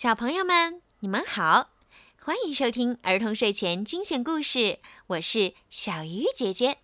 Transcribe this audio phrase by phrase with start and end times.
[0.00, 1.72] 小朋友们，你们好，
[2.18, 4.78] 欢迎收听儿童睡前精选故事。
[5.08, 6.78] 我是小鱼姐姐。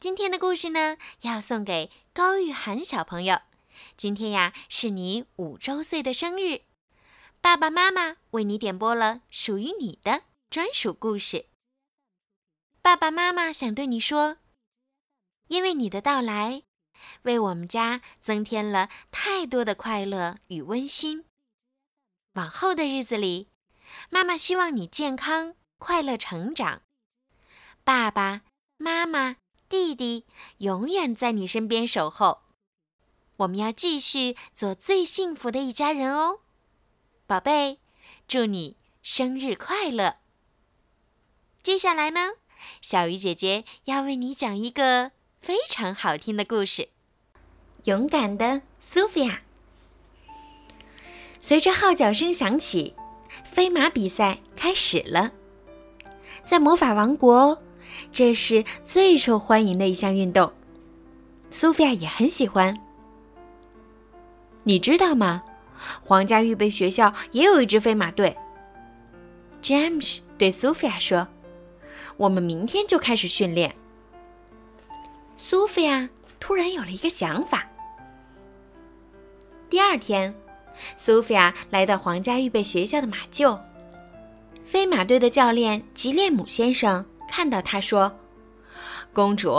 [0.00, 3.42] 今天的故事呢，要送给高玉涵小朋友。
[3.96, 6.62] 今天呀，是你五周岁的生日，
[7.40, 11.46] 爸爸妈妈为你点播了属于你的专属故事。
[12.82, 14.38] 爸爸妈妈想对你说，
[15.46, 16.64] 因为你的到来，
[17.22, 21.24] 为我们家增添了太多的快乐与温馨。
[22.38, 23.48] 往后的日子里，
[24.10, 26.82] 妈妈希望你健康快乐成长。
[27.82, 28.42] 爸爸
[28.76, 30.24] 妈妈、弟弟
[30.58, 32.42] 永远在你身边守候。
[33.38, 36.40] 我们要继续做最幸福的一家人哦，
[37.26, 37.78] 宝贝，
[38.28, 40.18] 祝你生日快乐！
[41.60, 42.34] 接下来呢，
[42.80, 46.90] 小鱼姐姐要为你讲一个非常好听的故事——
[47.84, 49.42] 勇敢的苏菲亚。
[51.40, 52.94] 随着号角声响起，
[53.44, 55.30] 飞马比赛开始了。
[56.44, 57.62] 在魔法王国，
[58.12, 60.52] 这是最受欢迎的一项运动。
[61.50, 62.78] 苏菲亚也很喜欢。
[64.64, 65.42] 你知道吗？
[66.02, 68.36] 皇家预备学校也有一支飞马队。
[69.62, 71.26] 詹姆斯对苏菲亚说
[72.18, 73.74] ：“我们明天就开始训练。”
[75.36, 76.08] 苏菲亚
[76.40, 77.66] 突然有了一个想法。
[79.70, 80.34] 第二天。
[80.96, 83.58] 苏菲亚来到皇家预备学校的马厩，
[84.64, 88.12] 飞马队的教练吉列姆先生看到他说
[89.12, 89.56] ：“公主，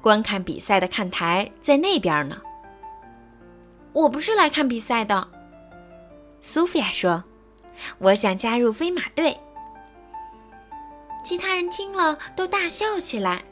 [0.00, 2.40] 观看比赛的看台在那边呢。
[3.92, 5.28] ”“我不是来看比赛的。”
[6.40, 7.24] 苏菲亚说
[7.98, 9.36] ，“我想加入飞马队。”
[11.24, 13.42] 其他人听了都大笑起来。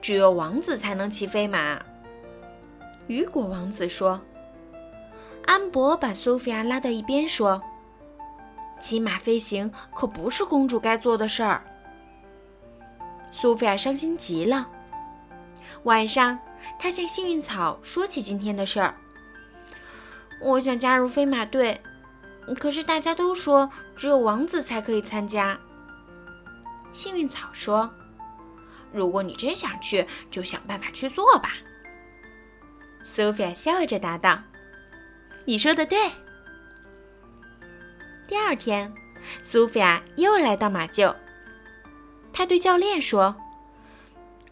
[0.00, 1.80] 只有王子才能骑飞马，
[3.08, 4.20] 雨果王子说。
[5.44, 7.62] 安博把苏菲亚拉到一边说
[8.80, 11.62] ：“骑马飞行可不是公主该做的事儿。”
[13.30, 14.68] 苏菲亚伤心极了。
[15.84, 16.38] 晚上，
[16.78, 18.94] 她向幸运草说起今天的事儿
[20.40, 21.80] ：“我想加入飞马队，
[22.58, 25.58] 可是大家都说只有王子才可以参加。”
[26.92, 27.90] 幸运草说
[28.92, 31.50] ：“如果你真想去，就想办法去做吧。”
[33.02, 34.38] 苏菲亚笑着答道。
[35.44, 35.98] 你说的对。
[38.28, 38.92] 第二天，
[39.42, 41.14] 苏菲亚又来到马厩。
[42.32, 43.34] 她对教练说：“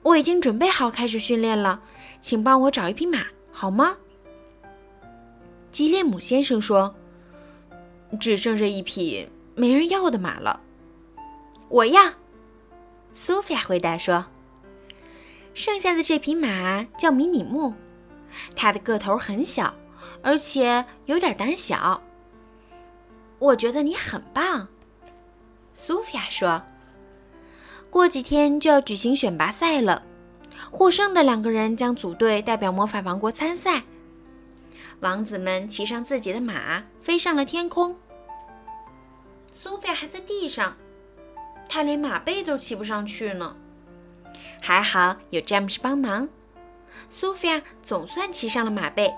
[0.02, 1.80] 我已经准备好开始训练了，
[2.20, 3.96] 请帮我找一匹马，好吗？”
[5.70, 6.94] 吉列姆先生说
[8.20, 10.60] ：“只剩下一匹没人要的马了。”
[11.70, 12.12] 我要。
[13.14, 14.26] 苏菲亚回答说
[15.54, 17.74] ：“剩下的这匹马叫迷你木，
[18.54, 19.72] 它的个头很小。”
[20.22, 22.02] 而且有点胆小。
[23.38, 24.68] 我觉得你很棒，
[25.72, 26.62] 苏菲亚说。
[27.88, 30.02] 过几天就要举行选拔赛了，
[30.70, 33.82] 获胜的两个人将组队代表魔法王国参赛。
[35.00, 37.96] 王子们骑上自己的马，飞上了天空。
[39.50, 40.76] 苏菲亚还在地上，
[41.68, 43.56] 她连马背都骑不上去呢。
[44.60, 46.28] 还好有詹姆斯帮忙，
[47.08, 49.12] 苏菲亚总算骑上了马背。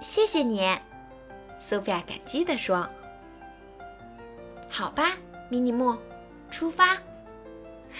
[0.00, 0.62] 谢谢你，
[1.58, 2.88] 苏菲亚感激地说。
[4.68, 5.12] “好吧，
[5.48, 5.96] 迷你木，
[6.50, 6.98] 出发。”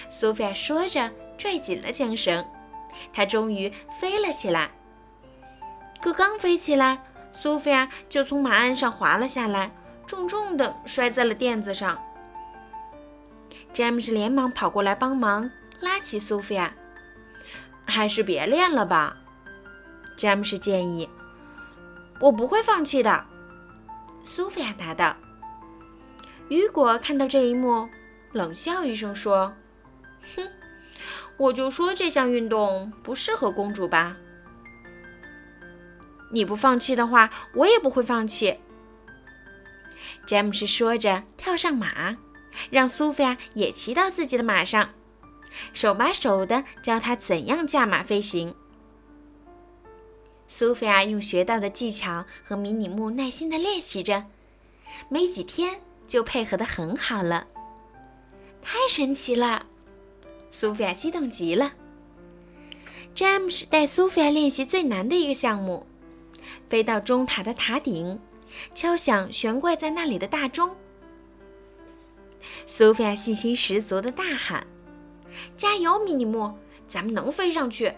[0.09, 2.45] 苏菲亚说着，拽紧了缰绳，
[3.11, 4.69] 她终于飞了起来。
[6.01, 7.01] 可刚飞起来，
[7.31, 9.71] 苏菲亚就从马鞍上滑了下来，
[10.05, 11.99] 重重地摔在了垫子上。
[13.73, 16.73] 詹姆斯连忙跑过来帮忙，拉起苏菲亚。
[17.87, 19.17] “还是别练了吧。”
[20.15, 21.09] 詹姆斯建议。
[22.19, 23.25] 我不会放弃的，
[24.23, 25.15] 苏菲亚答道。
[26.49, 27.89] 雨果看到这一幕，
[28.31, 29.53] 冷笑一声说
[30.35, 30.47] ：“哼，
[31.37, 34.15] 我就说这项运动不适合公主吧。
[36.31, 38.59] 你不放弃的话，我也不会放弃。”
[40.25, 42.17] 詹姆斯说着，跳上马，
[42.69, 44.89] 让苏菲亚也骑到自己的马上，
[45.73, 48.55] 手把手的教她怎样驾马飞行。
[50.47, 54.25] 苏菲亚用学到的技巧和迷你木耐心地练习着，
[55.09, 57.47] 没几天就配合得很好了。
[58.61, 59.65] 太神奇了！
[60.49, 61.73] 苏菲亚激动极了。
[63.13, 65.85] 詹姆斯带苏菲亚练习最难的一个项目——
[66.67, 68.19] 飞到钟塔的塔顶，
[68.73, 70.75] 敲响悬挂在那里的大钟。
[72.67, 74.65] 苏菲亚信心十足地大喊
[75.57, 76.53] ：“加油，迷你木，
[76.87, 77.93] 咱们能飞上去！”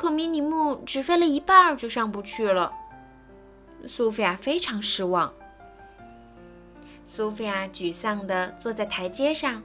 [0.00, 2.72] 可迷你木只飞了一半就上不去了。
[3.84, 5.30] 苏菲亚非常失望。
[7.04, 9.62] 苏菲亚沮丧地坐在台阶上，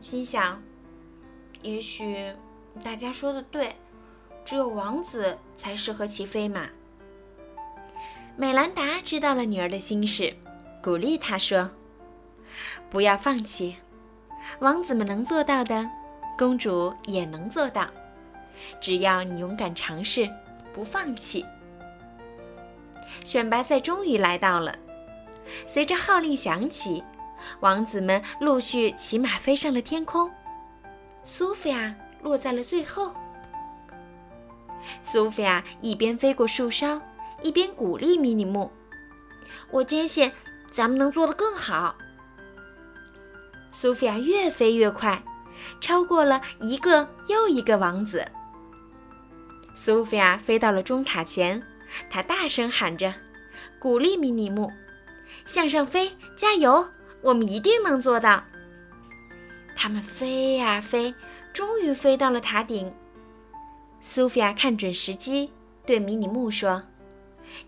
[0.00, 0.60] 心想：
[1.62, 2.32] 也许
[2.82, 3.76] 大家说的对，
[4.44, 6.68] 只有王子才适合骑飞马。
[8.36, 10.34] 美兰达知道了女儿的心事，
[10.82, 11.70] 鼓励她说
[12.90, 13.76] ：“不要放弃，
[14.58, 15.88] 王子们能做到的，
[16.36, 17.88] 公主也能做到。
[18.86, 20.30] 只要你勇敢尝试，
[20.72, 21.44] 不放弃。”
[23.24, 24.72] 选拔赛终于来到了，
[25.66, 27.02] 随着号令响起，
[27.58, 30.30] 王子们陆续骑马飞上了天空。
[31.24, 31.92] 苏菲亚
[32.22, 33.12] 落在了最后。
[35.02, 37.02] 苏菲亚一边飞过树梢，
[37.42, 38.70] 一边鼓励米尼木
[39.72, 40.30] ：“我坚信
[40.70, 41.96] 咱们能做得更好。”
[43.72, 45.20] 苏菲亚越飞越快，
[45.80, 48.24] 超过了一个又一个王子。
[49.76, 51.62] 苏菲亚飞到了钟塔前。
[52.10, 53.14] 他大声喊着，
[53.78, 54.72] 鼓励米尼木
[55.46, 56.88] ：“向上飞，加油！
[57.22, 58.42] 我们一定能做到。”
[59.76, 61.14] 他们飞呀飞，
[61.52, 62.92] 终于飞到了塔顶。
[64.00, 65.52] 苏菲亚看准时机，
[65.84, 66.82] 对米尼木说：“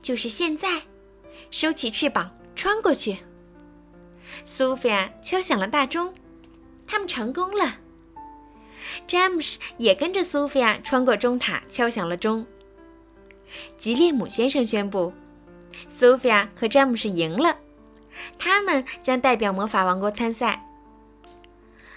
[0.03, 0.83] 就是现在，
[1.51, 3.19] 收起翅膀，穿过去。”
[4.45, 6.13] 苏菲亚敲响了大钟，
[6.87, 7.77] 他们成功了。
[9.07, 12.45] 詹姆斯也跟着苏菲亚穿过钟塔，敲响了钟。
[13.77, 15.13] 吉列姆先生宣布，
[15.89, 17.57] 苏菲亚和詹姆士赢了，
[18.39, 20.65] 他们将代表魔法王国参赛。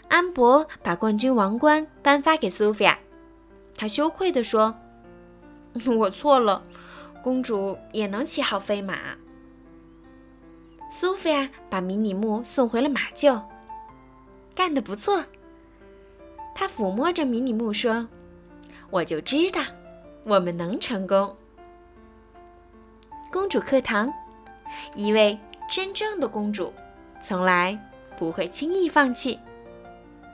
[0.07, 2.99] 安博把冠军王冠颁发给苏菲亚，
[3.75, 4.75] 他羞愧地说
[5.97, 6.63] ：“我错了，
[7.23, 9.17] 公主也能骑好飞马。”
[10.91, 13.41] 苏菲亚把迷你木送回了马厩，
[14.53, 15.23] 干得不错。
[16.53, 18.07] 他抚摸着迷你木说
[18.89, 19.61] ：“我就知道，
[20.23, 21.35] 我们能成功。”
[23.31, 24.11] 公主课堂，
[24.95, 25.37] 一位
[25.69, 26.73] 真正的公主，
[27.21, 27.77] 从来
[28.17, 29.39] 不会轻易放弃。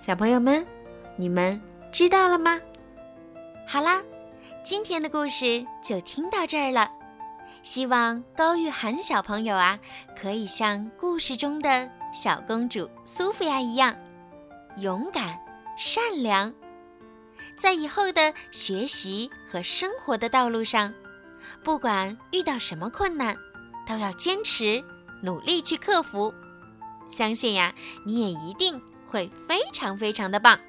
[0.02, 0.66] 小朋友们，
[1.16, 1.62] 你们
[1.92, 2.60] 知道了吗？
[3.68, 4.02] 好啦，
[4.64, 6.92] 今天的故事就听到这儿了。
[7.64, 9.78] 希望高玉涵小朋友啊，
[10.16, 13.94] 可以像故事中的小公主苏菲亚一样，
[14.78, 15.38] 勇敢、
[15.78, 16.52] 善良，
[17.56, 20.92] 在以后的学习和生活的道路上。
[21.64, 23.38] 不管遇到什么困难，
[23.88, 24.84] 都要坚持
[25.22, 26.34] 努力去克服。
[27.08, 27.76] 相信呀，
[28.08, 30.60] 你也一定会非常非常的棒。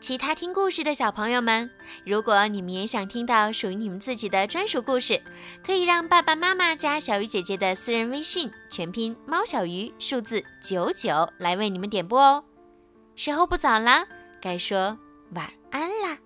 [0.00, 1.70] 其他听故事的小朋友们，
[2.04, 5.22] 如果你们也想听到属于你们自己的专属故事，
[5.64, 12.44] 可以让爸爸妈妈加小鱼姐姐的私人微信，全拼猫小鱼数字九九来为你们点播哦。
[13.14, 14.06] 时候不早了，
[14.40, 14.98] 该说
[15.34, 16.16] 晚安啦。